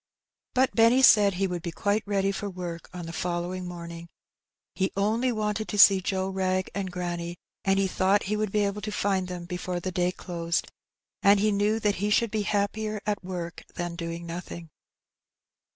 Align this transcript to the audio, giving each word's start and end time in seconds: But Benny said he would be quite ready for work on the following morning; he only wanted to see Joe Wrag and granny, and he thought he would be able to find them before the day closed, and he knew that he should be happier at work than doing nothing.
But 0.55 0.73
Benny 0.73 1.03
said 1.03 1.35
he 1.35 1.45
would 1.45 1.61
be 1.61 1.71
quite 1.71 2.01
ready 2.07 2.31
for 2.31 2.49
work 2.49 2.89
on 2.91 3.05
the 3.05 3.13
following 3.13 3.67
morning; 3.67 4.07
he 4.73 4.91
only 4.97 5.31
wanted 5.31 5.67
to 5.67 5.77
see 5.77 6.01
Joe 6.01 6.27
Wrag 6.27 6.71
and 6.73 6.89
granny, 6.91 7.37
and 7.63 7.77
he 7.77 7.85
thought 7.87 8.23
he 8.23 8.35
would 8.35 8.51
be 8.51 8.65
able 8.65 8.81
to 8.81 8.91
find 8.91 9.27
them 9.27 9.45
before 9.45 9.79
the 9.79 9.91
day 9.91 10.11
closed, 10.11 10.71
and 11.21 11.39
he 11.39 11.51
knew 11.51 11.79
that 11.81 11.97
he 11.97 12.09
should 12.09 12.31
be 12.31 12.41
happier 12.41 12.99
at 13.05 13.23
work 13.23 13.63
than 13.75 13.95
doing 13.95 14.25
nothing. 14.25 14.71